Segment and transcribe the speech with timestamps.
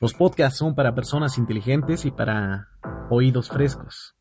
[0.00, 2.68] los podcasts son para personas inteligentes y para
[3.10, 4.14] oídos frescos.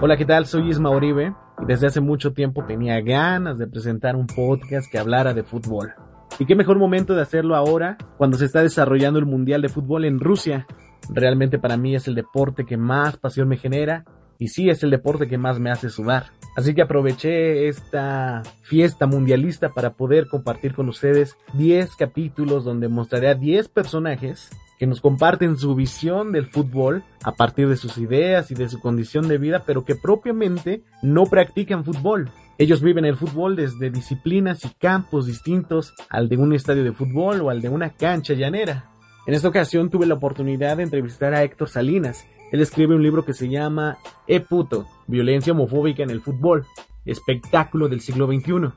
[0.00, 0.46] Hola, ¿qué tal?
[0.46, 4.98] Soy Isma Oribe y desde hace mucho tiempo tenía ganas de presentar un podcast que
[4.98, 5.94] hablara de fútbol.
[6.38, 10.04] Y qué mejor momento de hacerlo ahora cuando se está desarrollando el Mundial de Fútbol
[10.04, 10.66] en Rusia.
[11.10, 14.04] Realmente para mí es el deporte que más pasión me genera
[14.38, 16.26] y sí es el deporte que más me hace sudar.
[16.56, 23.28] Así que aproveché esta fiesta mundialista para poder compartir con ustedes 10 capítulos donde mostraré
[23.28, 28.50] a 10 personajes que nos comparten su visión del fútbol a partir de sus ideas
[28.50, 32.30] y de su condición de vida, pero que propiamente no practican fútbol.
[32.56, 37.40] Ellos viven el fútbol desde disciplinas y campos distintos al de un estadio de fútbol
[37.40, 38.90] o al de una cancha llanera.
[39.26, 43.24] En esta ocasión tuve la oportunidad de entrevistar a Héctor Salinas, él escribe un libro
[43.24, 46.64] que se llama E puto, violencia homofóbica en el fútbol,
[47.04, 48.70] espectáculo del siglo XXI.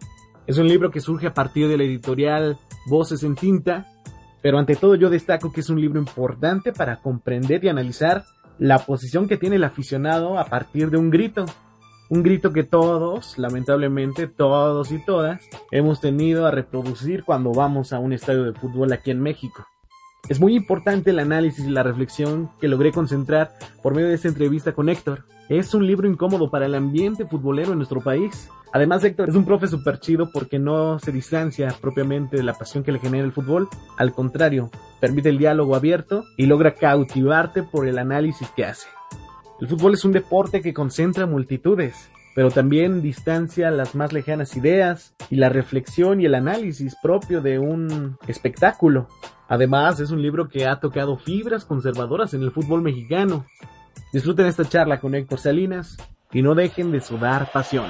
[0.48, 3.86] Es un libro que surge a partir de la editorial Voces en Tinta,
[4.42, 8.24] pero ante todo yo destaco que es un libro importante para comprender y analizar
[8.58, 11.46] la posición que tiene el aficionado a partir de un grito.
[12.10, 18.00] Un grito que todos, lamentablemente todos y todas, hemos tenido a reproducir cuando vamos a
[18.00, 19.68] un estadio de fútbol aquí en México.
[20.30, 24.28] Es muy importante el análisis y la reflexión que logré concentrar por medio de esta
[24.28, 25.24] entrevista con Héctor.
[25.48, 28.50] Es un libro incómodo para el ambiente futbolero en nuestro país.
[28.74, 32.84] Además, Héctor es un profe súper chido porque no se distancia propiamente de la pasión
[32.84, 33.70] que le genera el fútbol.
[33.96, 34.70] Al contrario,
[35.00, 38.88] permite el diálogo abierto y logra cautivarte por el análisis que hace.
[39.62, 45.16] El fútbol es un deporte que concentra multitudes, pero también distancia las más lejanas ideas
[45.30, 49.08] y la reflexión y el análisis propio de un espectáculo.
[49.48, 53.46] Además, es un libro que ha tocado fibras conservadoras en el fútbol mexicano.
[54.12, 55.98] Disfruten esta charla con Héctor Salinas
[56.32, 57.86] y no dejen de sudar pasión.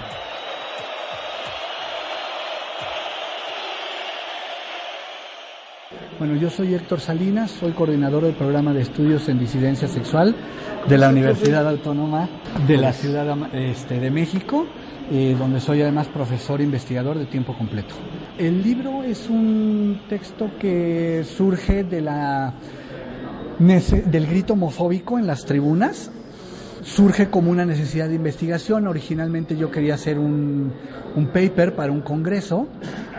[6.19, 10.35] Bueno, yo soy Héctor Salinas, soy coordinador del programa de estudios en disidencia sexual
[10.87, 12.27] de la Universidad Autónoma
[12.67, 14.65] de la Ciudad este, de México,
[15.09, 17.95] eh, donde soy además profesor investigador de tiempo completo.
[18.37, 22.53] El libro es un texto que surge de la,
[23.57, 26.11] del grito homofóbico en las tribunas.
[26.83, 28.85] Surge como una necesidad de investigación.
[28.85, 30.73] Originalmente yo quería hacer un,
[31.33, 32.67] paper para un congreso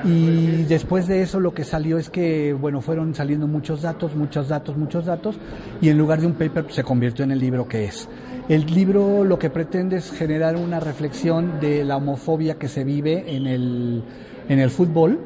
[0.04, 4.48] y después de eso lo que salió es que, bueno, fueron saliendo muchos datos, muchos
[4.48, 5.36] datos, muchos datos
[5.80, 8.08] y en lugar de un paper se convirtió en el libro que es.
[8.48, 13.36] El libro lo que pretende es generar una reflexión de la homofobia que se vive
[13.36, 14.02] en el
[14.48, 15.18] en el fútbol,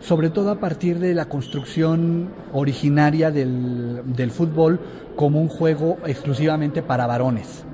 [0.00, 4.78] sobre todo a partir de la construcción originaria del, del fútbol
[5.16, 7.64] como un juego exclusivamente para varones.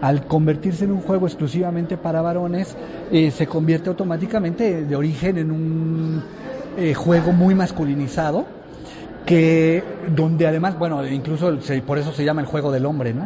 [0.00, 2.76] Al convertirse en un juego exclusivamente para varones,
[3.12, 6.22] eh, se convierte automáticamente de origen en un
[6.78, 8.46] eh, juego muy masculinizado,
[9.24, 9.82] que
[10.14, 13.24] donde además, bueno, incluso por eso se llama el juego del hombre, ¿no?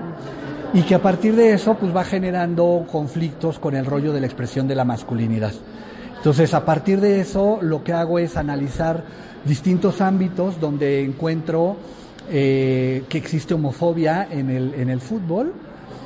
[0.73, 4.27] Y que a partir de eso, pues va generando conflictos con el rollo de la
[4.27, 5.53] expresión de la masculinidad.
[6.17, 9.03] Entonces, a partir de eso, lo que hago es analizar
[9.45, 11.77] distintos ámbitos donde encuentro
[12.31, 15.53] eh, que existe homofobia en el, en el fútbol,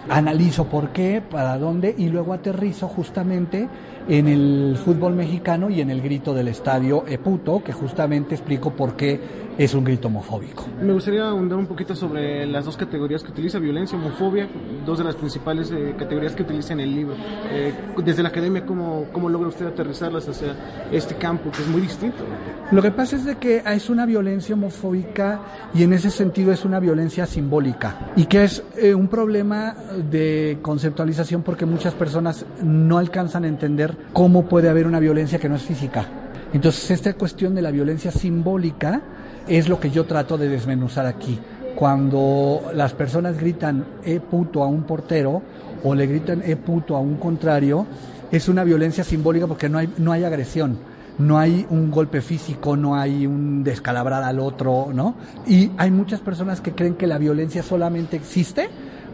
[0.09, 3.69] analizo por qué, para dónde, y luego aterrizo justamente
[4.09, 8.97] en el fútbol mexicano y en el grito del estadio Eputo, que justamente explico por
[8.97, 9.21] qué
[9.57, 10.67] es un grito homofóbico.
[10.83, 14.49] Me gustaría ahondar un poquito sobre las dos categorías que utiliza, violencia, homofobia,
[14.85, 17.15] dos de las principales eh, categorías que utiliza en el libro.
[17.51, 17.73] Eh,
[18.05, 20.57] desde la academia, ¿cómo, ¿cómo logra usted aterrizarlas hacia
[20.91, 22.25] este campo que es muy distinto?
[22.71, 25.41] Lo que pasa es de que es una violencia homofóbica
[25.75, 29.75] y en ese sentido es una violencia simbólica y que es eh, un problema
[30.11, 35.49] de conceptualización porque muchas personas no alcanzan a entender cómo puede haber una violencia que
[35.49, 36.07] no es física.
[36.53, 39.03] Entonces, esta cuestión de la violencia simbólica
[39.49, 41.39] es lo que yo trato de desmenuzar aquí.
[41.75, 45.43] Cuando las personas gritan e puto a un portero
[45.83, 47.87] o le gritan e puto a un contrario,
[48.31, 50.79] es una violencia simbólica porque no hay, no hay agresión,
[51.19, 55.15] no hay un golpe físico, no hay un descalabrar al otro, ¿no?
[55.47, 58.69] Y hay muchas personas que creen que la violencia solamente existe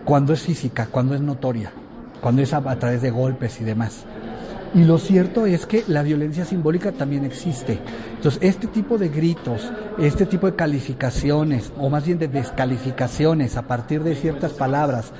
[0.04, 1.72] cuando es física, cuando es notoria,
[2.20, 4.04] cuando es a, a través de golpes y demás.
[4.72, 7.80] Y lo cierto es que la violencia simbólica también existe.
[8.14, 13.62] Entonces, este tipo de gritos, este tipo de calificaciones, o más bien de descalificaciones a
[13.62, 15.12] partir de ciertas palabras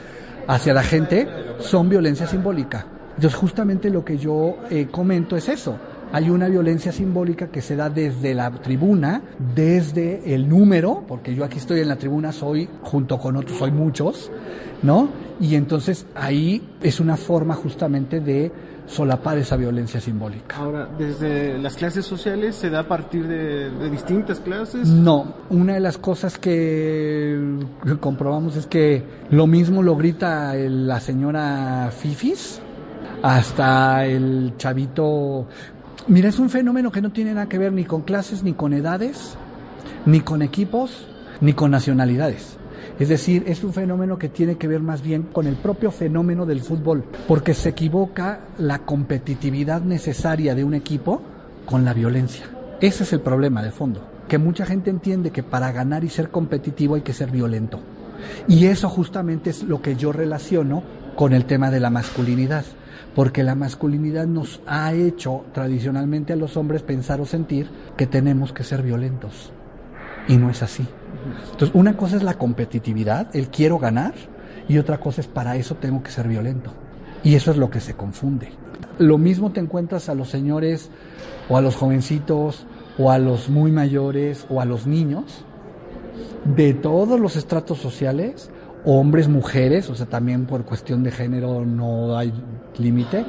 [0.47, 1.27] hacia la gente,
[1.59, 2.87] son violencia simbólica.
[3.17, 5.77] Entonces, justamente lo que yo eh, comento es eso.
[6.13, 9.23] Hay una violencia simbólica que se da desde la tribuna,
[9.55, 13.71] desde el número, porque yo aquí estoy en la tribuna, soy, junto con otros, soy
[13.71, 14.31] muchos,
[14.83, 15.09] ¿no?
[15.41, 18.51] Y entonces ahí es una forma justamente de
[18.91, 20.57] solapar esa violencia simbólica.
[20.57, 24.89] Ahora, desde las clases sociales se da a partir de, de, distintas clases.
[24.89, 27.59] No, una de las cosas que
[28.01, 32.61] comprobamos es que lo mismo lo grita el, la señora Fifis
[33.23, 35.47] hasta el chavito.
[36.09, 38.73] Mira, es un fenómeno que no tiene nada que ver ni con clases, ni con
[38.73, 39.37] edades,
[40.07, 41.07] ni con equipos,
[41.41, 42.60] ni con nacionalidades.
[42.99, 46.47] Es decir, es un fenómeno que tiene que ver más bien con el propio fenómeno
[46.47, 51.23] del fútbol, porque se equivoca la competitividad necesaria de un equipo
[51.67, 52.47] con la violencia.
[52.81, 56.31] Ese es el problema de fondo, que mucha gente entiende que para ganar y ser
[56.31, 57.81] competitivo hay que ser violento.
[58.49, 60.83] Y eso justamente es lo que yo relaciono
[61.17, 62.65] con el tema de la masculinidad,
[63.15, 68.53] porque la masculinidad nos ha hecho tradicionalmente a los hombres pensar o sentir que tenemos
[68.53, 69.53] que ser violentos.
[70.29, 70.87] Y no es así.
[71.53, 74.15] Entonces, una cosa es la competitividad, el quiero ganar,
[74.69, 76.73] y otra cosa es para eso tengo que ser violento.
[77.23, 78.51] Y eso es lo que se confunde.
[78.99, 80.91] Lo mismo te encuentras a los señores
[81.49, 82.67] o a los jovencitos
[82.99, 85.45] o a los muy mayores o a los niños
[86.45, 88.51] de todos los estratos sociales,
[88.85, 92.33] hombres, mujeres, o sea, también por cuestión de género no hay
[92.79, 93.25] límite,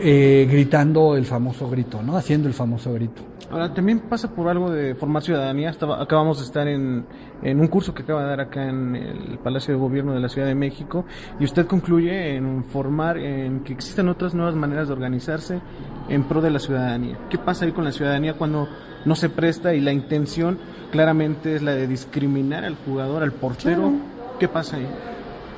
[0.00, 2.16] eh, gritando el famoso grito, ¿no?
[2.16, 3.22] Haciendo el famoso grito.
[3.50, 5.70] Ahora, también pasa por algo de formar ciudadanía.
[5.70, 7.04] Estaba, acabamos de estar en,
[7.42, 10.28] en, un curso que acaba de dar acá en el Palacio de Gobierno de la
[10.28, 11.04] Ciudad de México
[11.40, 15.60] y usted concluye en formar, en que existen otras nuevas maneras de organizarse
[16.08, 17.18] en pro de la ciudadanía.
[17.28, 18.68] ¿Qué pasa ahí con la ciudadanía cuando
[19.04, 20.58] no se presta y la intención
[20.92, 23.92] claramente es la de discriminar al jugador, al portero?
[24.38, 24.86] ¿Qué pasa ahí?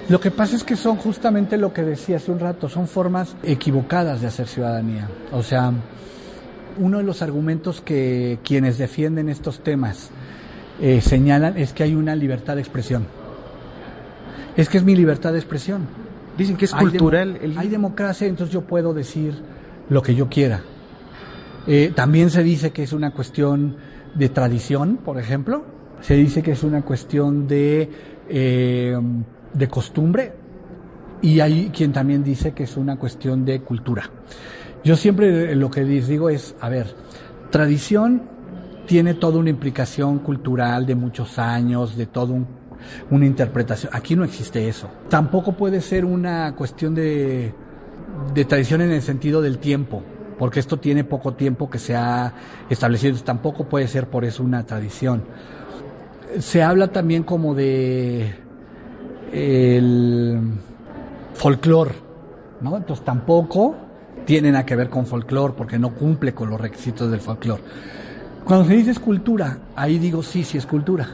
[0.09, 3.37] Lo que pasa es que son justamente lo que decía hace un rato, son formas
[3.43, 5.09] equivocadas de hacer ciudadanía.
[5.31, 5.73] O sea,
[6.79, 10.11] uno de los argumentos que quienes defienden estos temas
[10.81, 13.07] eh, señalan es que hay una libertad de expresión.
[14.57, 15.87] Es que es mi libertad de expresión.
[16.37, 17.39] Dicen que es cultural.
[17.43, 19.35] Hay, hay democracia, entonces yo puedo decir
[19.89, 20.63] lo que yo quiera.
[21.67, 23.77] Eh, también se dice que es una cuestión
[24.15, 25.65] de tradición, por ejemplo.
[26.01, 27.89] Se dice que es una cuestión de,
[28.29, 28.99] eh,
[29.53, 30.33] de costumbre.
[31.21, 34.11] Y hay quien también dice que es una cuestión de cultura.
[34.85, 36.95] Yo siempre lo que les digo es, a ver,
[37.51, 38.23] tradición
[38.87, 42.47] tiene toda una implicación cultural de muchos años, de todo un,
[43.11, 43.93] una interpretación.
[43.95, 44.89] Aquí no existe eso.
[45.09, 47.55] Tampoco puede ser una cuestión de,
[48.35, 50.03] de tradición en el sentido del tiempo,
[50.37, 52.35] porque esto tiene poco tiempo que se ha
[52.69, 53.17] establecido.
[53.21, 55.23] Tampoco puede ser por eso una tradición.
[56.41, 58.35] Se habla también como de
[59.33, 60.41] el
[61.35, 61.95] folclore,
[62.61, 62.77] ¿no?
[62.77, 63.77] Entonces tampoco
[64.25, 67.63] tienen a que ver con folclore porque no cumple con los requisitos del folclore.
[68.45, 71.09] Cuando se dice escultura, ahí digo sí, sí es cultura,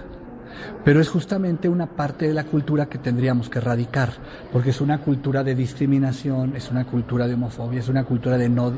[0.85, 4.13] pero es justamente una parte de la cultura que tendríamos que erradicar,
[4.53, 8.49] porque es una cultura de discriminación, es una cultura de homofobia, es una cultura de
[8.49, 8.73] no,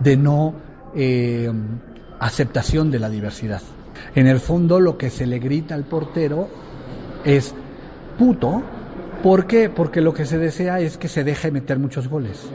[0.00, 0.54] de no
[0.94, 1.50] eh,
[2.20, 3.62] aceptación de la diversidad.
[4.14, 6.48] En el fondo lo que se le grita al portero
[7.24, 7.54] es
[8.18, 8.62] puto,
[9.22, 9.70] ¿por qué?
[9.70, 12.50] Porque lo que se desea es que se deje meter muchos goles.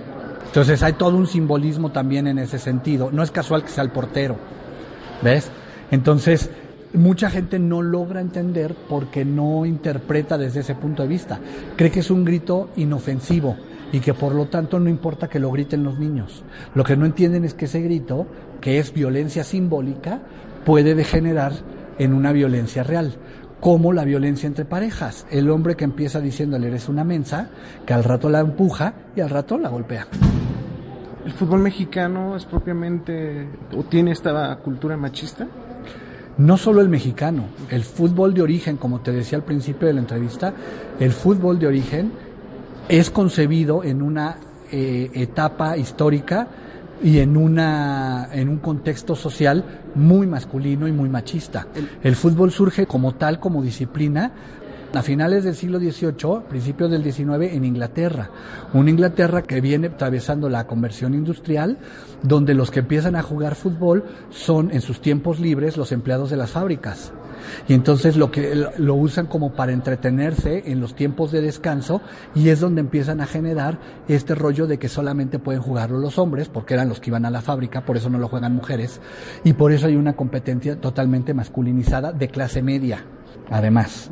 [0.49, 3.11] Entonces hay todo un simbolismo también en ese sentido.
[3.11, 4.35] No es casual que sea el portero.
[5.21, 5.51] ¿Ves?
[5.91, 6.49] Entonces,
[6.93, 11.39] mucha gente no logra entender porque no interpreta desde ese punto de vista.
[11.75, 13.57] Cree que es un grito inofensivo
[13.91, 16.43] y que por lo tanto no importa que lo griten los niños.
[16.73, 18.25] Lo que no entienden es que ese grito,
[18.59, 20.19] que es violencia simbólica,
[20.65, 21.53] puede degenerar
[21.99, 23.13] en una violencia real
[23.59, 25.27] como la violencia entre parejas.
[25.29, 27.49] El hombre que empieza diciéndole eres una mensa,
[27.85, 30.07] que al rato la empuja y al rato la golpea.
[31.25, 35.47] ¿El fútbol mexicano es propiamente o tiene esta cultura machista?
[36.37, 39.99] No solo el mexicano, el fútbol de origen, como te decía al principio de la
[39.99, 40.53] entrevista,
[40.99, 42.13] el fútbol de origen
[42.87, 44.37] es concebido en una
[44.71, 46.47] eh, etapa histórica
[47.03, 49.63] y en una en un contexto social
[49.95, 51.67] muy masculino y muy machista.
[52.01, 54.31] El fútbol surge como tal como disciplina
[54.93, 58.29] a finales del siglo XVIII, principios del XIX en Inglaterra.
[58.73, 61.77] Una Inglaterra que viene atravesando la conversión industrial,
[62.23, 66.37] donde los que empiezan a jugar fútbol son en sus tiempos libres los empleados de
[66.37, 67.11] las fábricas.
[67.67, 72.01] Y entonces lo que lo usan como para entretenerse en los tiempos de descanso
[72.35, 76.49] y es donde empiezan a generar este rollo de que solamente pueden jugarlo los hombres,
[76.49, 78.99] porque eran los que iban a la fábrica, por eso no lo juegan mujeres,
[79.43, 83.03] y por eso hay una competencia totalmente masculinizada de clase media,
[83.49, 84.09] además.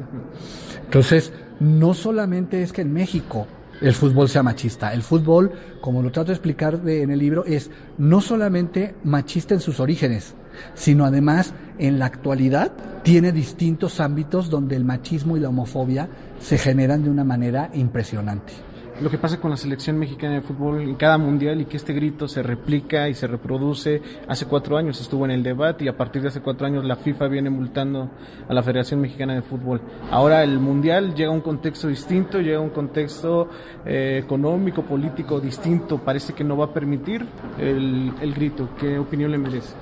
[0.87, 3.45] Entonces, no solamente es que en México
[3.81, 4.93] el fútbol sea machista.
[4.93, 5.51] El fútbol,
[5.81, 10.33] como lo trato de explicar en el libro, es no solamente machista en sus orígenes,
[10.75, 12.71] sino además en la actualidad
[13.03, 16.07] tiene distintos ámbitos donde el machismo y la homofobia
[16.39, 18.66] se generan de una manera impresionante
[19.01, 21.93] lo que pasa con la selección mexicana de fútbol en cada mundial y que este
[21.93, 24.01] grito se replica y se reproduce.
[24.27, 26.95] Hace cuatro años estuvo en el debate y a partir de hace cuatro años la
[26.95, 28.09] FIFA viene multando
[28.47, 29.81] a la Federación Mexicana de Fútbol.
[30.09, 33.49] Ahora el mundial llega a un contexto distinto, llega a un contexto
[33.85, 35.99] eh, económico, político distinto.
[35.99, 37.25] Parece que no va a permitir
[37.59, 38.69] el, grito.
[38.79, 39.73] ¿Qué opinión le merece?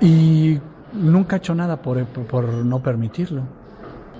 [0.00, 0.58] Y
[0.92, 3.42] nunca ha hecho nada por, por no permitirlo.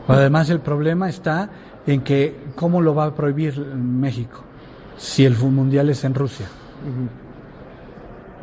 [0.09, 1.51] Además el problema está
[1.87, 4.43] en que cómo lo va a prohibir México
[4.97, 6.47] si el mundial es en Rusia.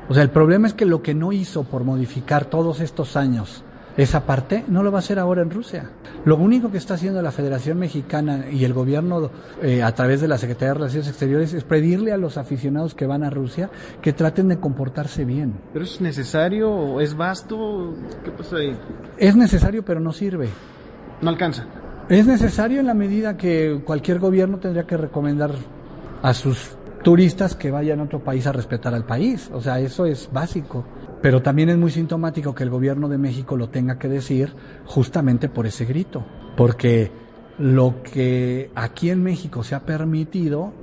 [0.10, 3.64] O sea, el problema es que lo que no hizo por modificar todos estos años
[3.96, 5.92] esa parte, no lo va a hacer ahora en Rusia.
[6.26, 9.30] Lo único que está haciendo la Federación Mexicana y el gobierno
[9.62, 13.06] eh, a través de la Secretaría de Relaciones Exteriores es pedirle a los aficionados que
[13.06, 13.70] van a Rusia
[14.02, 15.54] que traten de comportarse bien.
[15.74, 17.94] ¿Pero es necesario o es vasto?
[18.24, 18.76] ¿Qué pasa ahí?
[19.18, 20.50] Es necesario, pero no sirve.
[21.22, 21.68] No alcanza.
[22.10, 25.52] Es necesario en la medida que cualquier gobierno tendría que recomendar
[26.22, 29.50] a sus turistas que vayan a otro país a respetar al país.
[29.54, 30.86] O sea, eso es básico.
[31.22, 34.54] Pero también es muy sintomático que el gobierno de México lo tenga que decir
[34.86, 36.26] justamente por ese grito.
[36.58, 37.10] Porque
[37.58, 40.74] lo que aquí en México se ha permitido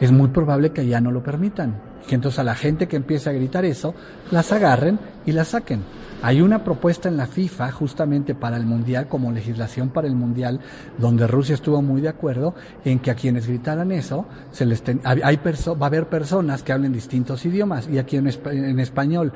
[0.00, 1.80] es muy probable que ya no lo permitan.
[2.06, 3.94] Que entonces a la gente que empiece a gritar eso,
[4.30, 5.80] las agarren y las saquen.
[6.22, 10.60] Hay una propuesta en la FIFA justamente para el Mundial, como legislación para el Mundial,
[10.98, 12.54] donde Rusia estuvo muy de acuerdo
[12.84, 16.92] en que a quienes gritaran eso, se les hay va a haber personas que hablen
[16.92, 19.32] distintos idiomas y aquí en, en español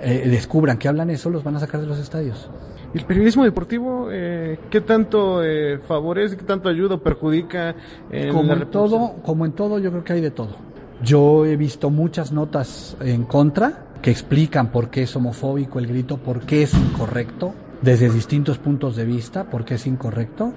[0.00, 2.48] eh, descubran que hablan eso, los van a sacar de los estadios.
[2.94, 7.74] ¿Y el periodismo deportivo eh, qué tanto eh, favorece, qué tanto ayuda o perjudica?
[8.10, 10.56] En como en todo, como en todo, yo creo que hay de todo.
[11.02, 16.18] Yo he visto muchas notas en contra que explican por qué es homofóbico el grito,
[16.18, 20.52] por qué es incorrecto, desde distintos puntos de vista, por qué es incorrecto.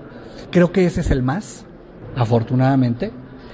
[0.51, 1.65] Creo que ese es el más,
[2.15, 3.11] afortunadamente,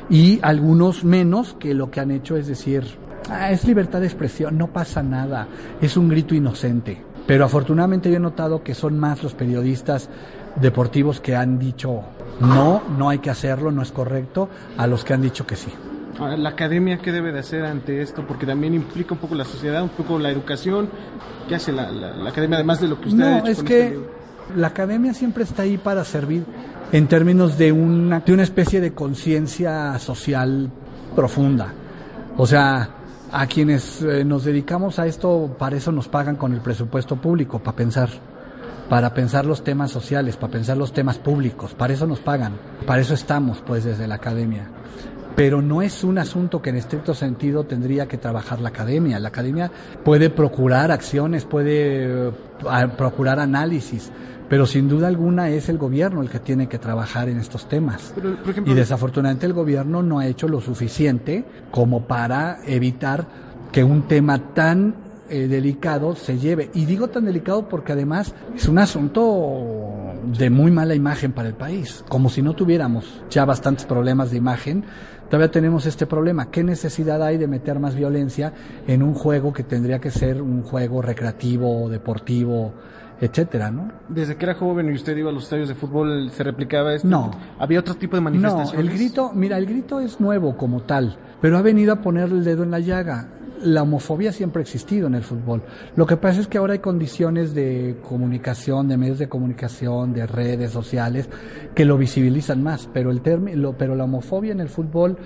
[0.10, 2.86] y algunos menos que lo que han hecho es decir,
[3.30, 5.48] ah, es libertad de expresión, no pasa nada,
[5.82, 7.02] es un grito inocente.
[7.26, 10.10] Pero afortunadamente yo he notado que son más los periodistas
[10.62, 12.04] deportivos que han dicho
[12.40, 15.72] no, no hay que hacerlo, no es correcto, a los que han dicho que sí.
[16.20, 18.26] La academia, ¿qué debe de hacer ante esto?
[18.26, 20.90] Porque también implica un poco la sociedad, un poco la educación.
[21.48, 21.84] ¿Qué hace la,
[22.28, 23.52] academia además de lo que usted no, ha hecho?
[23.52, 24.18] es que este
[24.56, 26.46] la academia siempre está ahí para servir
[26.92, 30.72] en términos de una, de una especie de conciencia social
[31.16, 31.74] profunda.
[32.38, 32.90] O sea,
[33.32, 37.60] a quienes eh, nos dedicamos a esto, para eso nos pagan con el presupuesto público,
[37.60, 38.10] para pensar
[38.90, 42.54] para pensar los temas sociales, para pensar los temas públicos, para eso nos pagan,
[42.86, 44.70] para eso estamos pues desde la academia.
[45.38, 49.20] Pero no es un asunto que en estricto sentido tendría que trabajar la academia.
[49.20, 49.72] La academia
[50.04, 52.32] puede procurar acciones, puede eh,
[52.98, 54.12] procurar análisis,
[54.50, 58.16] pero sin duda alguna es el gobierno el que tiene que trabajar en estos temas.
[58.66, 63.28] y desafortunadamente el gobierno no ha hecho lo suficiente como para evitar
[63.72, 64.96] que un tema tan
[65.30, 66.72] eh, delicado se lleve.
[66.74, 71.56] Y digo tan delicado porque además es un asunto de muy mala imagen para el
[71.56, 72.04] país.
[72.10, 74.84] Como si no tuviéramos ya bastantes problemas de imagen,
[75.30, 76.52] todavía tenemos este problema.
[76.52, 78.54] ¿Qué necesidad hay de meter más violencia
[78.88, 82.74] en un juego que tendría que ser un juego recreativo, deportivo?
[83.20, 83.92] etcétera, ¿no?
[84.10, 87.08] Desde que era joven y usted iba a los estadios de fútbol, ¿se replicaba esto?
[87.08, 87.32] No.
[87.58, 88.74] ¿Había otro tipo de manifestaciones?
[88.76, 92.30] No, el grito, mira, el grito es nuevo como tal, pero ha venido a poner
[92.30, 93.28] el dedo en la llaga
[93.62, 95.64] la homofobia siempre ha existido en el fútbol.
[95.96, 100.26] Lo que pasa es que ahora hay condiciones de comunicación, de medios de comunicación, de
[100.28, 101.30] redes sociales
[101.76, 105.18] que lo visibilizan más, pero el término, pero la homofobia en el fútbol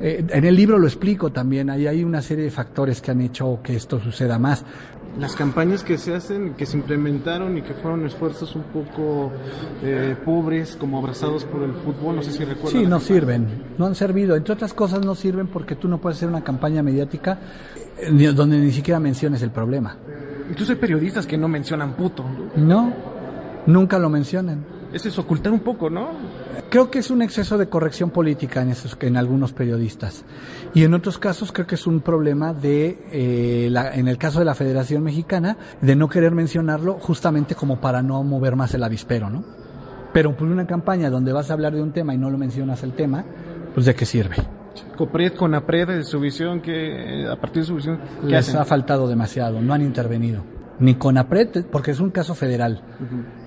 [0.00, 3.20] eh, en el libro lo explico también, ahí hay una serie de factores que han
[3.20, 4.64] hecho que esto suceda más.
[5.18, 9.32] Las campañas que se hacen, que se implementaron y que fueron esfuerzos un poco
[9.82, 12.82] eh, pobres, como abrazados por el fútbol, no sé si recuerdan.
[12.82, 13.46] Sí, no sirven,
[13.78, 14.36] no han servido.
[14.36, 17.38] Entre otras cosas no sirven porque tú no puedes hacer una campaña mediática
[17.98, 19.96] eh, donde ni siquiera menciones el problema.
[20.50, 22.24] Incluso hay periodistas que no mencionan puto.
[22.56, 22.92] No,
[23.66, 24.77] nunca lo mencionan.
[24.92, 26.08] Eso es ocultar un poco, ¿no?
[26.70, 30.24] Creo que es un exceso de corrección política en, esos, en algunos periodistas.
[30.74, 34.38] Y en otros casos creo que es un problema de, eh, la, en el caso
[34.38, 38.82] de la Federación Mexicana, de no querer mencionarlo justamente como para no mover más el
[38.82, 39.44] avispero, ¿no?
[40.12, 42.82] Pero por una campaña donde vas a hablar de un tema y no lo mencionas
[42.82, 43.24] el tema,
[43.74, 44.36] pues de qué sirve.
[44.96, 48.60] Copred con APRED, su visión, que a partir de su visión, ¿qué Les hacen?
[48.60, 50.57] ha faltado demasiado, no han intervenido.
[50.80, 52.82] Ni CONAPRED, porque es un caso federal,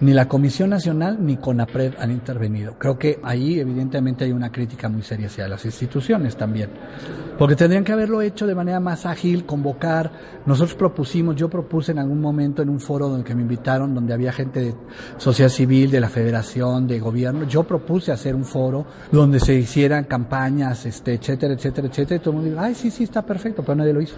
[0.02, 2.76] ni la Comisión Nacional ni CONAPRED han intervenido.
[2.78, 6.70] Creo que ahí evidentemente hay una crítica muy seria hacia las instituciones también.
[7.38, 10.12] Porque tendrían que haberlo hecho de manera más ágil, convocar.
[10.46, 14.14] Nosotros propusimos, yo propuse en algún momento en un foro donde que me invitaron, donde
[14.14, 14.76] había gente de
[15.18, 20.04] sociedad civil, de la federación, de gobierno, yo propuse hacer un foro donde se hicieran
[20.04, 23.64] campañas, este, etcétera, etcétera, etcétera, y todo el mundo dijo, ay, sí, sí, está perfecto,
[23.64, 24.16] pero nadie lo hizo.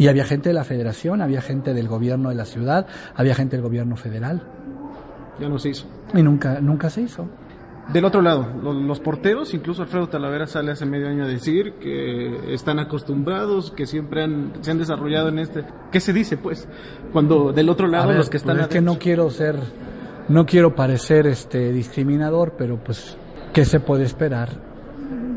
[0.00, 3.56] Y había gente de la federación, había gente del gobierno de la ciudad, había gente
[3.56, 4.40] del gobierno federal.
[5.38, 5.86] Ya no se hizo.
[6.14, 7.28] Y nunca, nunca se hizo.
[7.92, 11.74] Del otro lado, lo- los, porteros, incluso Alfredo Talavera sale hace medio año a decir
[11.74, 15.64] que están acostumbrados, que siempre han, se han desarrollado en este.
[15.92, 16.66] ¿Qué se dice, pues?
[17.12, 19.56] Cuando del otro lado ver, los que están pues es que no quiero ser,
[20.30, 23.18] no quiero parecer este discriminador, pero pues,
[23.52, 24.69] ¿qué se puede esperar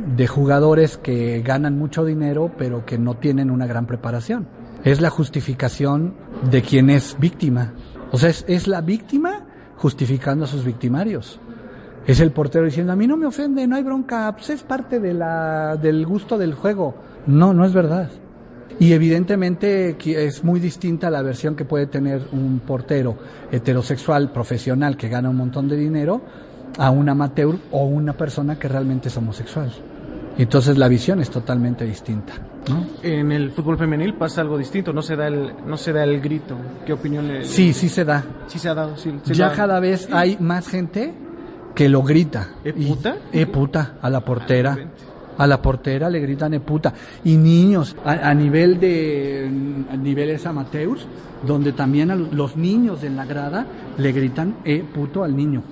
[0.06, 4.48] de jugadores que ganan mucho dinero pero que no tienen una gran preparación?
[4.84, 6.16] Es la justificación
[6.50, 7.74] de quien es víctima.
[8.12, 9.46] O sea, es, es la víctima
[9.78, 11.40] justificando a sus victimarios.
[12.06, 15.00] Es el portero diciendo, a mí no me ofende, no hay bronca, pues es parte
[15.00, 16.96] de la, del gusto del juego.
[17.28, 18.10] No, no es verdad.
[18.80, 23.16] Y evidentemente es muy distinta la versión que puede tener un portero
[23.52, 26.22] heterosexual profesional que gana un montón de dinero
[26.78, 29.72] a un amateur o una persona que realmente es homosexual.
[30.38, 32.34] Entonces la visión es totalmente distinta.
[32.70, 32.86] ¿no?
[33.04, 36.20] En el fútbol femenil pasa algo distinto, no se da el, no se da el
[36.22, 36.56] grito.
[36.86, 37.46] ¿Qué opinión le.?
[37.46, 38.24] Sí, sí se da.
[38.48, 39.14] Sí se ha dado, sí.
[39.24, 39.56] se Ya da.
[39.56, 41.14] cada vez hay más gente
[41.76, 42.50] que lo grita.
[42.64, 43.16] ¿E Y- puta?
[43.32, 44.78] E puta a la portera.
[44.80, 44.88] Ah.
[45.36, 46.94] A la portera le gritan e puta.
[47.24, 49.50] Y niños, a, a nivel de
[49.92, 51.08] a niveles amateurs,
[51.46, 53.66] donde también a los niños en la grada
[53.98, 55.64] le gritan e puto al niño.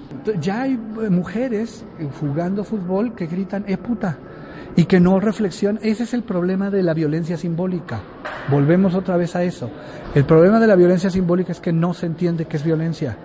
[0.41, 1.85] Ya hay eh, mujeres
[2.19, 4.17] jugando fútbol que gritan e puta
[4.75, 5.81] y que no reflexionan.
[5.83, 8.01] Ese es el problema de la violencia simbólica.
[8.49, 9.69] Volvemos otra vez a eso.
[10.15, 13.17] El problema de la violencia simbólica es que no se entiende qué es violencia.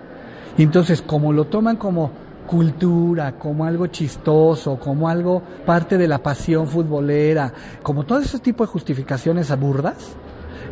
[0.57, 2.11] Y entonces, como lo toman como
[2.47, 8.63] cultura, como algo chistoso, como algo parte de la pasión futbolera, como todo ese tipo
[8.63, 10.15] de justificaciones aburdas,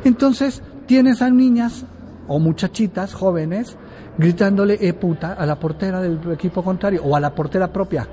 [0.04, 1.86] entonces tienes a niñas
[2.28, 3.78] o muchachitas jóvenes
[4.18, 8.08] gritándole e puta a la portera del equipo contrario o a la portera propia.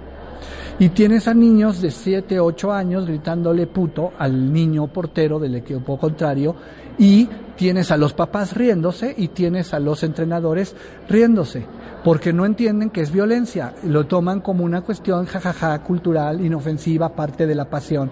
[0.79, 5.99] Y tienes a niños de 7, 8 años gritándole puto al niño portero del equipo
[5.99, 6.55] contrario
[6.99, 10.75] y tienes a los papás riéndose y tienes a los entrenadores
[11.09, 11.65] riéndose,
[12.05, 17.47] porque no entienden que es violencia, lo toman como una cuestión jajaja cultural, inofensiva, parte
[17.47, 18.11] de la pasión.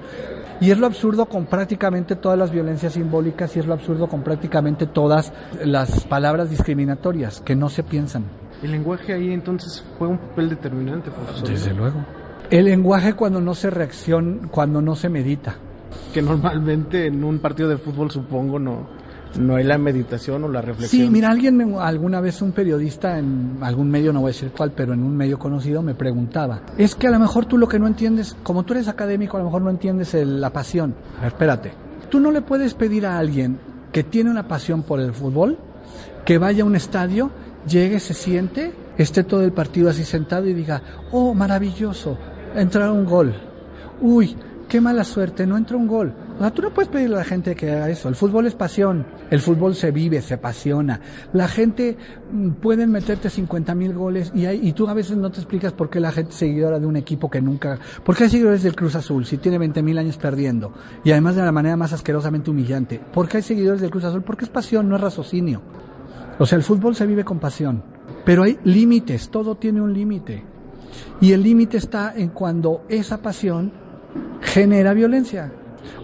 [0.60, 4.22] Y es lo absurdo con prácticamente todas las violencias simbólicas y es lo absurdo con
[4.22, 5.32] prácticamente todas
[5.64, 8.24] las palabras discriminatorias que no se piensan.
[8.62, 11.76] El lenguaje ahí entonces fue un papel determinante, profesor.
[11.76, 12.19] luego.
[12.50, 15.54] El lenguaje cuando no se reacciona, cuando no se medita.
[16.12, 18.88] Que normalmente en un partido de fútbol, supongo, no,
[19.38, 21.02] no hay la meditación o la reflexión.
[21.06, 24.50] Sí, mira, alguien me- alguna vez un periodista en algún medio, no voy a decir
[24.56, 27.68] cuál, pero en un medio conocido me preguntaba, es que a lo mejor tú lo
[27.68, 30.94] que no entiendes, como tú eres académico, a lo mejor no entiendes el- la pasión.
[31.18, 31.72] A ver, espérate.
[32.08, 33.58] Tú no le puedes pedir a alguien
[33.92, 35.56] que tiene una pasión por el fútbol
[36.24, 37.30] que vaya a un estadio,
[37.68, 40.82] llegue, se siente, esté todo el partido así sentado y diga,
[41.12, 42.18] oh, maravilloso,
[42.54, 43.34] entrar un gol.
[44.00, 44.36] Uy,
[44.68, 46.14] qué mala suerte, no entra un gol.
[46.40, 48.08] O tú no puedes pedirle a la gente que haga eso.
[48.08, 49.04] El fútbol es pasión.
[49.30, 51.00] El fútbol se vive, se apasiona.
[51.34, 51.98] La gente
[52.32, 55.74] mm, pueden meterte 50 mil goles y, hay, y tú a veces no te explicas
[55.74, 57.78] por qué la gente es seguidora de un equipo que nunca...
[58.02, 60.72] ¿Por qué hay seguidores del Cruz Azul si tiene 20 mil años perdiendo?
[61.04, 63.00] Y además de la manera más asquerosamente humillante.
[63.12, 64.22] ¿Por qué hay seguidores del Cruz Azul?
[64.22, 65.60] Porque es pasión, no es raciocinio.
[66.38, 67.82] O sea, el fútbol se vive con pasión.
[68.24, 70.42] Pero hay límites, todo tiene un límite.
[71.20, 73.72] Y el límite está en cuando esa pasión
[74.40, 75.52] genera violencia.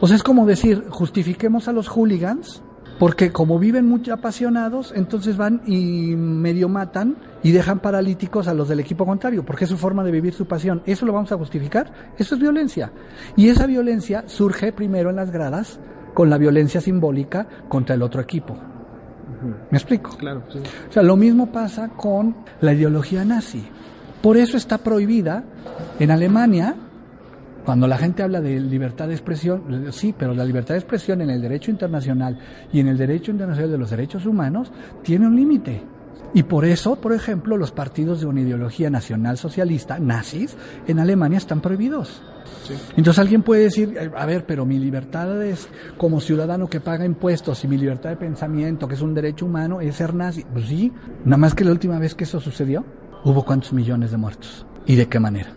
[0.01, 2.62] O sea, es como decir, justifiquemos a los hooligans,
[2.99, 8.68] porque como viven muy apasionados, entonces van y medio matan y dejan paralíticos a los
[8.68, 10.83] del equipo contrario, porque es su forma de vivir su pasión.
[10.87, 11.92] ¿Eso lo vamos a justificar?
[12.18, 12.92] Eso es violencia.
[13.37, 15.79] Y esa violencia surge primero en las gradas
[16.14, 18.57] con la violencia simbólica contra el otro equipo.
[19.70, 20.16] ¿Me explico?
[20.16, 20.61] Claro, sí.
[20.88, 23.68] O sea, lo mismo pasa con la ideología nazi.
[24.22, 25.44] Por eso está prohibida
[25.98, 26.74] en Alemania,
[27.64, 31.31] cuando la gente habla de libertad de expresión, sí, pero la libertad de expresión en
[31.31, 32.38] el derecho internacional
[32.72, 35.83] y en el derecho internacional de los derechos humanos tiene un límite.
[36.35, 41.38] Y por eso, por ejemplo, los partidos de una ideología nacional socialista, nazis, en Alemania
[41.38, 42.22] están prohibidos.
[42.90, 47.05] Entonces alguien puede decir, eh, a ver, pero mi libertad es como ciudadano que paga
[47.05, 50.44] impuestos y mi libertad de pensamiento, que es un derecho humano, es ser nazi.
[50.52, 50.92] Pues sí,
[51.24, 52.85] nada más que la última vez que eso sucedió,
[53.27, 54.65] hubo cuántos millones de muertos.
[54.87, 55.51] ¿Y de qué manera?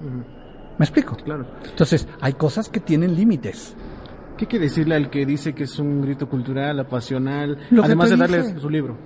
[0.78, 1.16] ¿Me explico?
[1.18, 1.46] Claro.
[1.70, 3.76] Entonces, hay cosas que tienen límites.
[4.38, 8.18] ¿Qué quiere decirle al que dice que es un grito cultural, apasional, Lo además de
[8.18, 8.98] darle su libro?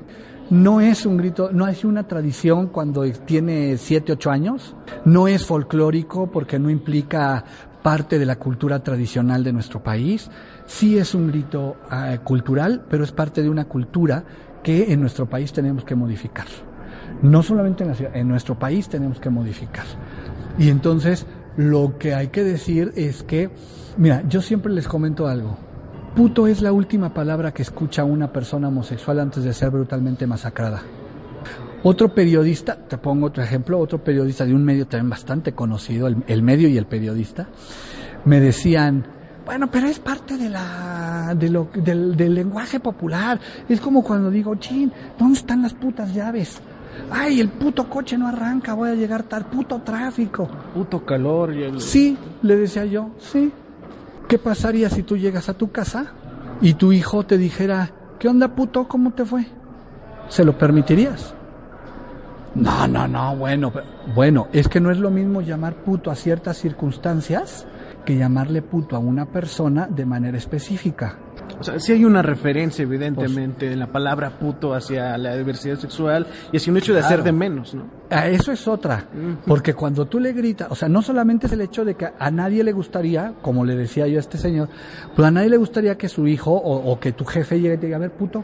[0.49, 4.75] No es un grito, no es una tradición cuando tiene 7, 8 años.
[5.03, 7.43] No es folclórico porque no implica
[7.81, 10.29] parte de la cultura tradicional de nuestro país.
[10.65, 14.23] Sí es un grito ah, cultural, pero es parte de una cultura
[14.63, 16.47] que en nuestro país tenemos que modificar.
[17.21, 19.85] No solamente en, la ciudad, en nuestro país tenemos que modificar.
[20.57, 21.25] Y entonces
[21.57, 23.49] lo que hay que decir es que,
[23.97, 25.57] mira, yo siempre les comento algo.
[26.15, 30.81] Puto es la última palabra que escucha una persona homosexual antes de ser brutalmente masacrada.
[31.85, 36.43] Otro periodista, te pongo otro ejemplo, otro periodista de un medio también bastante conocido, el,
[36.43, 37.47] medio y el periodista,
[38.25, 39.05] me decían,
[39.45, 43.39] bueno, pero es parte de la, de lo, del, del lenguaje popular.
[43.67, 46.61] Es como cuando digo, chin, ¿dónde están las putas llaves?
[47.11, 50.47] Ay, el puto coche no arranca, voy a llegar tal puto tráfico.
[50.73, 51.79] Puto calor y el...
[51.81, 53.51] Sí, le decía yo, sí.
[54.27, 56.13] ¿Qué pasaría si tú llegas a tu casa
[56.61, 58.87] y tu hijo te dijera, ¿qué onda puto?
[58.87, 59.45] ¿Cómo te fue?
[60.29, 61.35] ¿Se lo permitirías?
[62.55, 66.15] No, no, no, bueno, pero- bueno, es que no es lo mismo llamar puto a
[66.15, 67.65] ciertas circunstancias
[68.05, 71.17] que llamarle puto a una persona de manera específica.
[71.59, 76.27] O sea, sí hay una referencia, evidentemente, en la palabra puto hacia la diversidad sexual
[76.51, 77.13] y hacia un hecho de Claro.
[77.13, 77.85] hacer de menos, ¿no?
[78.09, 79.05] A eso es otra,
[79.47, 82.31] porque cuando tú le gritas, o sea, no solamente es el hecho de que a
[82.31, 84.69] nadie le gustaría, como le decía yo a este señor,
[85.15, 87.77] pues a nadie le gustaría que su hijo o, o que tu jefe llegue y
[87.77, 88.43] te diga, a ver, puto,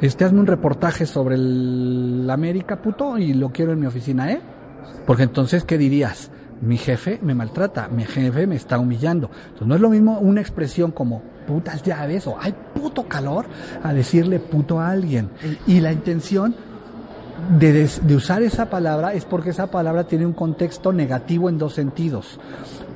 [0.00, 4.40] este, hazme un reportaje sobre el América, puto, y lo quiero en mi oficina, ¿eh?
[5.06, 6.30] Porque entonces, ¿qué dirías?
[6.60, 9.30] Mi jefe me maltrata, mi jefe me está humillando.
[9.44, 13.46] Entonces, no es lo mismo una expresión como putas llaves o hay puto calor
[13.82, 15.30] a decirle puto a alguien.
[15.66, 16.54] Y la intención
[17.58, 21.74] de, de usar esa palabra es porque esa palabra tiene un contexto negativo en dos
[21.74, 22.38] sentidos.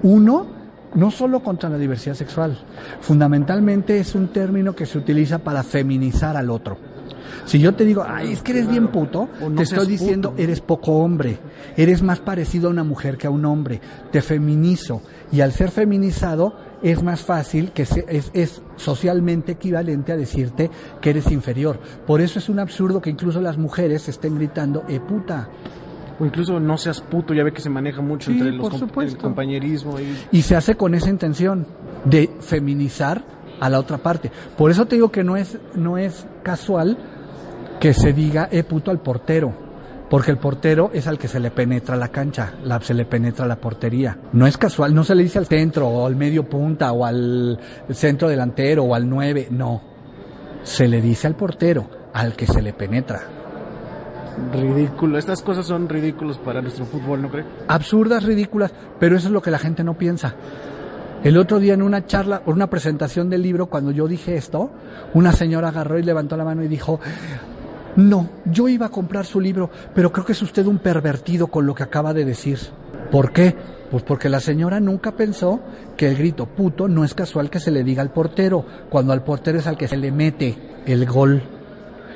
[0.02, 0.46] Uno,
[0.94, 2.58] no solo contra la diversidad sexual,
[3.00, 6.78] fundamentalmente es un término que se utiliza para feminizar al otro.
[7.44, 10.42] Si yo te digo, ay, es que eres bien puto, no te estoy diciendo, puto.
[10.42, 11.38] eres poco hombre,
[11.76, 13.81] eres más parecido a una mujer que a un hombre,
[14.12, 15.03] te feminizo.
[15.33, 20.70] Y al ser feminizado, es más fácil que se- es, es socialmente equivalente a decirte
[21.00, 21.79] que eres inferior.
[22.07, 25.48] Por eso es un absurdo que incluso las mujeres estén gritando, eh puta.
[26.18, 29.03] O incluso no seas puto, ya ve que se maneja mucho Sí, entre los com-
[29.03, 30.38] el compañerismo y...
[30.38, 31.66] Y se hace con esa intención
[32.05, 33.24] de feminizar
[33.59, 34.31] a la otra parte.
[34.57, 36.98] Por eso te digo que no es, no es casual
[37.80, 39.70] que se diga, eh puto al portero.
[40.10, 43.46] Porque el portero es al que se le penetra la cancha, la, se le penetra
[43.46, 44.18] la portería.
[44.32, 47.58] No es casual, no se le dice al centro o al medio punta o al
[47.90, 49.80] centro delantero o al nueve, no.
[50.64, 53.20] Se le dice al portero, al que se le penetra.
[54.52, 55.16] Ridículo.
[55.16, 57.44] Estas cosas son ridículos para nuestro fútbol, ¿no cree?
[57.68, 60.34] absurdas, ridículas, pero eso es lo que la gente no piensa.
[61.22, 64.70] El otro día en una charla, o una presentación del libro, cuando yo dije esto,
[65.14, 66.98] una señora agarró y levantó la mano y dijo,
[67.96, 71.66] no, yo iba a comprar su libro, pero creo que es usted un pervertido con
[71.66, 72.59] lo que acaba de decir.
[73.11, 73.55] ¿Por qué?
[73.90, 75.61] Pues porque la señora nunca pensó
[75.96, 79.24] que el grito puto no es casual que se le diga al portero, cuando al
[79.24, 81.42] portero es al que se le mete el gol.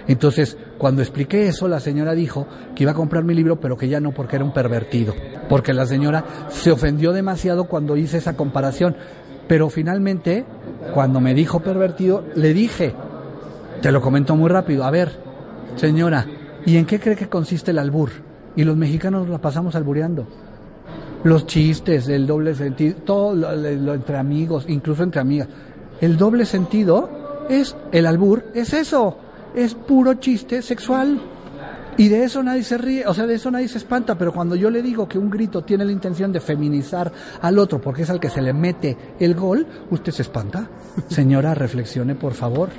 [0.07, 3.89] Entonces, cuando expliqué eso, la señora dijo que iba a comprar mi libro, pero que
[3.89, 5.15] ya no porque era un pervertido.
[5.49, 8.97] Porque la señora se ofendió demasiado cuando hice esa comparación.
[9.49, 10.45] Pero finalmente,
[10.93, 12.95] cuando me dijo pervertido, le dije,
[13.81, 15.34] te lo comento muy rápido, a ver,
[15.77, 16.27] señora,
[16.67, 18.11] ¿y en qué cree que consiste el albur?
[18.57, 20.27] Y los mexicanos la pasamos albureando.
[21.25, 25.49] Los chistes, el doble sentido, todo lo, lo- entre amigos, incluso entre amigas.
[26.01, 29.17] El doble sentido es, el albur, es eso,
[29.55, 31.21] es puro chiste sexual.
[31.97, 34.57] Y de eso nadie se ríe, o sea, de eso nadie se espanta, pero cuando
[34.57, 37.11] yo le digo que un grito tiene la intención de feminizar
[37.41, 40.69] al otro porque es al que se le mete el gol, usted se espanta.
[41.09, 42.71] Señora, reflexione, por favor.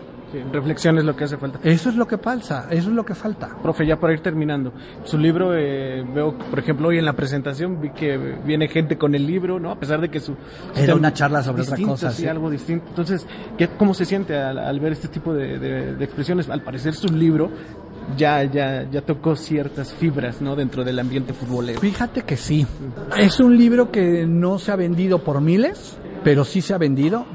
[0.51, 1.59] Reflexión es lo que hace falta.
[1.63, 3.49] Eso es lo que falta, eso es lo que falta.
[3.61, 7.81] Profe, ya para ir terminando, su libro, eh, veo, por ejemplo, hoy en la presentación
[7.81, 9.71] vi que viene gente con el libro, ¿no?
[9.71, 10.35] A pesar de que su...
[10.75, 12.27] Era una charla sobre otra cosa, Sí, sí.
[12.27, 12.85] algo distinto.
[12.89, 13.25] Entonces,
[13.57, 16.49] ¿qué, ¿cómo se siente al, al ver este tipo de, de- de expresiones?
[16.49, 17.49] Al parecer su libro
[18.17, 20.55] ya, ya, ya tocó ciertas fibras, ¿no?
[20.55, 21.79] Dentro del ambiente futbolero.
[21.79, 22.65] Fíjate que sí.
[23.17, 27.25] Es un libro que no se ha vendido por miles, pero sí se ha vendido.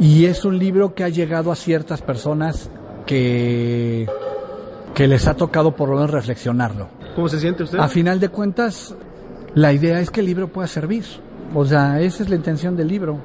[0.00, 2.70] Y es un libro que ha llegado a ciertas personas
[3.04, 4.08] que,
[4.94, 6.88] que les ha tocado por lo menos reflexionarlo.
[7.14, 7.78] ¿Cómo se siente usted?
[7.78, 8.94] A final de cuentas,
[9.54, 11.04] la idea es que el libro pueda servir.
[11.54, 13.18] O sea, esa es la intención del libro.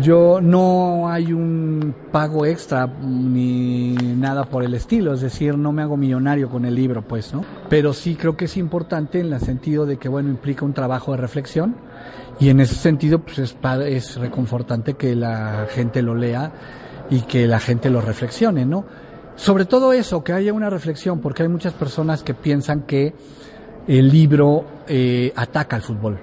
[0.00, 5.82] Yo no hay un pago extra ni nada por el estilo, es decir, no me
[5.82, 7.44] hago millonario con el libro, pues, ¿no?
[7.68, 11.10] Pero sí creo que es importante en el sentido de que, bueno, implica un trabajo
[11.10, 11.74] de reflexión
[12.42, 16.50] y en ese sentido, pues es, es reconfortante que la gente lo lea
[17.08, 18.84] y que la gente lo reflexione, ¿no?
[19.36, 23.14] Sobre todo eso, que haya una reflexión, porque hay muchas personas que piensan que
[23.86, 26.18] el libro eh, ataca al fútbol.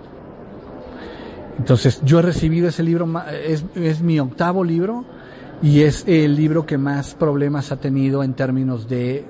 [1.57, 3.07] Entonces, yo he recibido ese libro,
[3.47, 5.05] es, es mi octavo libro
[5.61, 9.23] y es el libro que más problemas ha tenido en términos de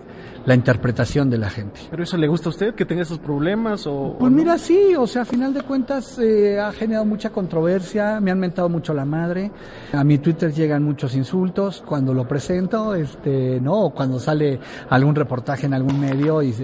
[0.45, 1.81] la interpretación de la gente.
[1.89, 3.85] ¿Pero eso le gusta a usted, que tenga esos problemas?
[3.87, 8.19] O, pues mira, sí, o sea, a final de cuentas eh, ha generado mucha controversia,
[8.19, 9.51] me han mentado mucho la madre,
[9.91, 15.15] a mi Twitter llegan muchos insultos cuando lo presento, este, no, o cuando sale algún
[15.15, 16.55] reportaje en algún medio, y,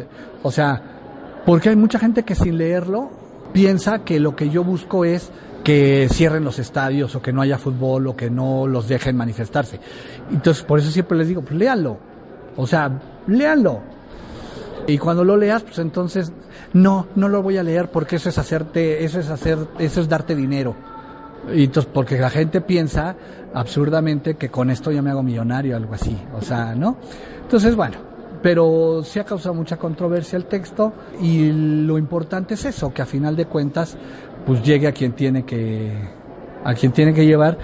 [0.44, 0.82] o sea,
[1.46, 3.10] porque hay mucha gente que sin leerlo
[3.54, 5.32] piensa que lo que yo busco es
[5.64, 9.80] que cierren los estadios o que no haya fútbol o que no los dejen manifestarse.
[10.32, 11.98] Entonces, por eso siempre les digo, pues léanlo.
[12.56, 12.92] O sea,
[13.28, 13.82] léanlo.
[14.88, 16.32] Y cuando lo leas, pues entonces,
[16.74, 20.10] no, no lo voy a leer porque eso es hacerte, eso es hacer, eso es
[20.10, 20.76] darte dinero.
[21.54, 23.16] Y entonces, porque la gente piensa
[23.54, 26.18] absurdamente que con esto ya me hago millonario, algo así.
[26.38, 26.98] O sea, ¿no?
[27.42, 27.98] Entonces, bueno,
[28.42, 33.06] pero sí ha causado mucha controversia el texto y lo importante es eso, que a
[33.06, 33.98] final de cuentas,
[34.46, 35.92] pues llegue a quien tiene que,
[36.64, 37.58] a quien tiene que llevar.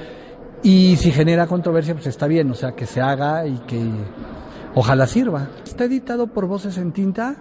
[0.64, 3.80] Y si genera controversia, pues está bien, o sea, que se haga y que
[4.76, 5.50] ojalá sirva.
[5.66, 7.36] Está editado por Voces en Tinta,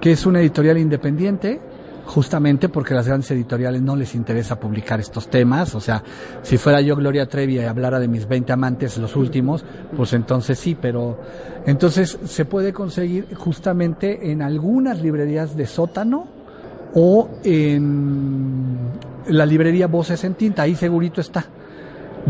[0.00, 1.60] que es una editorial independiente,
[2.06, 5.74] justamente porque a las grandes editoriales no les interesa publicar estos temas.
[5.74, 6.02] O sea,
[6.42, 9.64] si fuera yo Gloria Trevi y hablara de mis 20 amantes, los últimos,
[9.96, 11.20] pues entonces sí, pero
[11.66, 16.26] entonces se puede conseguir justamente en algunas librerías de sótano
[16.94, 18.78] o en
[19.28, 21.44] la librería Voces en Tinta, ahí segurito está.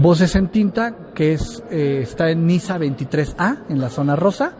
[0.00, 4.52] Voces en Tinta, que es, eh, está en Nisa 23A, en la zona rosa.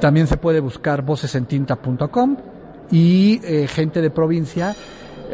[0.00, 2.36] También se puede buscar vocesentinta.com
[2.90, 4.74] y eh, gente de provincia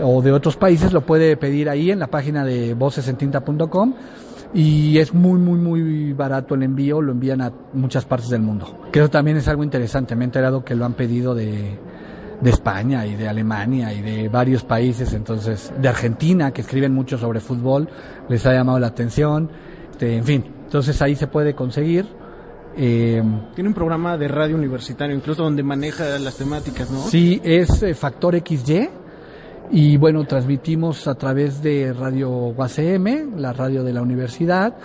[0.03, 3.95] o de otros países lo puede pedir ahí en la página de vocesentinta.com
[4.53, 8.89] y es muy, muy, muy barato el envío, lo envían a muchas partes del mundo.
[8.91, 11.79] Creo también es algo interesante, me he enterado que lo han pedido de,
[12.41, 17.19] de España y de Alemania y de varios países, entonces de Argentina, que escriben mucho
[17.19, 17.89] sobre fútbol,
[18.29, 19.51] les ha llamado la atención,
[19.91, 22.07] este, en fin, entonces ahí se puede conseguir.
[22.77, 23.23] Eh,
[23.55, 26.99] Tiene un programa de radio universitario, incluso donde maneja las temáticas, ¿no?
[26.99, 28.91] Sí, es eh, Factor XY.
[29.71, 34.77] Y bueno, transmitimos a través de Radio UACM, la radio de la universidad,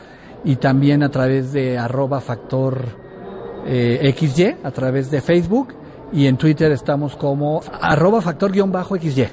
[0.44, 2.82] y también a través de arroba factor
[3.68, 5.76] eh, XY, a través de Facebook
[6.13, 9.28] y en Twitter estamos como arroba factor-xy.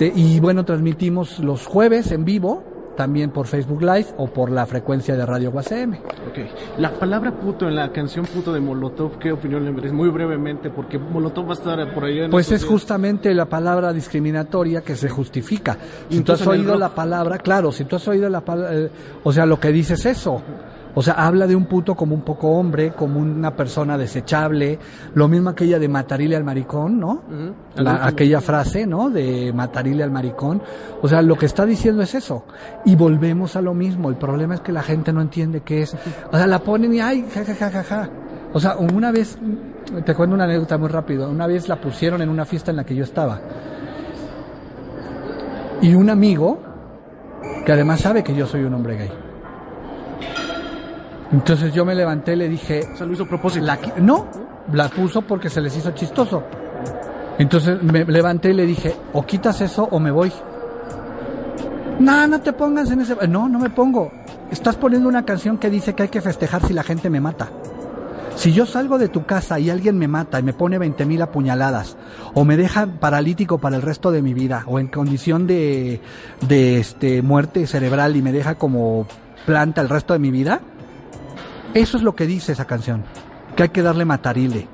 [0.00, 2.64] Y bueno, transmitimos los jueves en vivo,
[2.96, 5.94] también por Facebook Live o por la frecuencia de Radio UACM.
[5.94, 6.78] Ok.
[6.78, 9.94] La palabra puto en la canción puto de Molotov, ¿qué opinión le merece?
[9.94, 12.28] Muy brevemente, porque Molotov va a estar por ahí.
[12.28, 15.76] pues es justamente la palabra discriminatoria que se justifica.
[16.08, 18.90] Si tú has oído la palabra, claro, si tú has oído la palabra, eh,
[19.22, 20.42] o sea, lo que dices es eso.
[20.94, 24.78] O sea, habla de un puto como un poco hombre, como una persona desechable,
[25.14, 27.22] lo mismo aquella de matarile al maricón, ¿no?
[27.84, 29.10] aquella frase, ¿no?
[29.10, 30.62] De matarile al maricón.
[31.02, 32.44] O sea, lo que está diciendo es eso.
[32.84, 34.08] Y volvemos a lo mismo.
[34.08, 35.96] El problema es que la gente no entiende qué es.
[36.30, 38.10] O sea, la ponen y ay, ja, ja, ja, ja, ja.
[38.52, 39.36] O sea, una vez,
[40.04, 41.28] te cuento una anécdota muy rápido.
[41.28, 43.40] Una vez la pusieron en una fiesta en la que yo estaba.
[45.82, 46.60] Y un amigo,
[47.66, 49.33] que además sabe que yo soy un hombre gay
[51.34, 52.84] entonces yo me levanté y le dije...
[52.94, 53.66] ¿Se lo hizo a propósito?
[53.98, 54.28] no,
[54.72, 56.44] la puso porque se les hizo chistoso.
[57.38, 60.32] Entonces me levanté y le dije, o quitas eso o me voy.
[61.98, 63.16] No, no te pongas en ese...
[63.26, 64.12] No, no me pongo.
[64.52, 67.48] Estás poniendo una canción que dice que hay que festejar si la gente me mata.
[68.36, 71.20] Si yo salgo de tu casa y alguien me mata y me pone 20 mil
[71.20, 71.96] apuñaladas,
[72.34, 76.00] o me deja paralítico para el resto de mi vida, o en condición de,
[76.46, 79.08] de este, muerte cerebral y me deja como
[79.46, 80.60] planta el resto de mi vida,
[81.74, 83.04] eso es lo que dice esa canción,
[83.56, 84.66] que hay que darle matarile.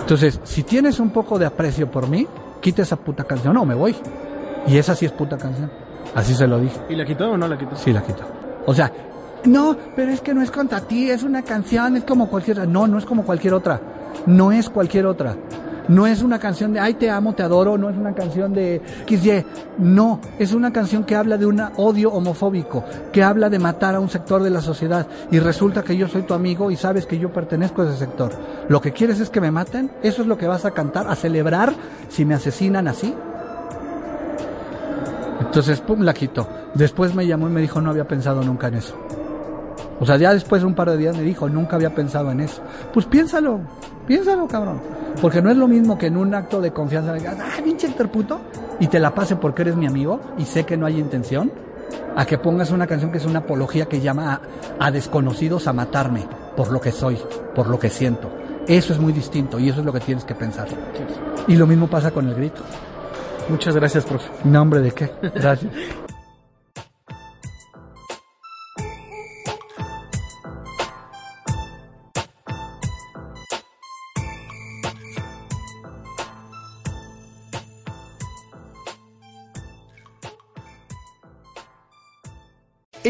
[0.00, 2.26] Entonces, si tienes un poco de aprecio por mí,
[2.60, 3.96] quita esa puta canción o me voy.
[4.66, 5.70] Y esa sí es puta canción.
[6.14, 6.78] Así se lo dije.
[6.88, 7.76] ¿Y la quitó o no la quitó?
[7.76, 8.24] Sí, la quitó.
[8.66, 8.92] O sea,
[9.44, 12.70] no, pero es que no es contra ti, es una canción, es como cualquier otra.
[12.70, 13.80] No, no es como cualquier otra.
[14.26, 15.36] No es cualquier otra.
[15.88, 18.80] No es una canción de ay te amo, te adoro, no es una canción de.
[19.78, 24.00] No, es una canción que habla de un odio homofóbico, que habla de matar a
[24.00, 27.18] un sector de la sociedad y resulta que yo soy tu amigo y sabes que
[27.18, 28.32] yo pertenezco a ese sector.
[28.68, 31.16] Lo que quieres es que me maten, eso es lo que vas a cantar, a
[31.16, 31.72] celebrar
[32.08, 33.14] si me asesinan así.
[35.40, 36.48] Entonces, pum, la quitó.
[36.74, 38.96] Después me llamó y me dijo, no había pensado nunca en eso.
[40.00, 42.40] O sea, ya después de un par de días me dijo, nunca había pensado en
[42.40, 42.62] eso.
[42.92, 43.60] Pues piénsalo,
[44.06, 44.80] piénsalo, cabrón.
[45.20, 48.40] Porque no es lo mismo que en un acto de confianza digas, ah, pinche puto,
[48.80, 51.52] y te la pase porque eres mi amigo y sé que no hay intención,
[52.16, 54.40] a que pongas una canción que es una apología que llama
[54.78, 56.26] a, a desconocidos a matarme
[56.56, 57.18] por lo que soy,
[57.54, 58.30] por lo que siento.
[58.66, 60.68] Eso es muy distinto y eso es lo que tienes que pensar.
[61.48, 62.62] Y lo mismo pasa con el grito.
[63.48, 64.30] Muchas gracias, profe.
[64.44, 65.10] ¿Nombre de qué?
[65.34, 65.72] Gracias.